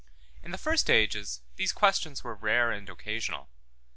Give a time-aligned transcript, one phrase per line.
[0.41, 3.49] In the first ages these questions were rare and occasional.